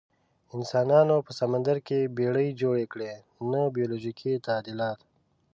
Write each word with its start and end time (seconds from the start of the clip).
انسانانو 0.55 1.15
په 1.25 1.31
سمندر 1.39 1.77
کې 1.87 2.11
بیړۍ 2.17 2.49
جوړې 2.61 2.85
کړې، 2.93 3.13
نه 3.51 3.61
بیولوژیکي 3.75 4.31
تعدیلات. 4.47 4.99